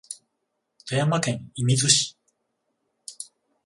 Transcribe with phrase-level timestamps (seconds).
[0.89, 2.17] 富山県射水市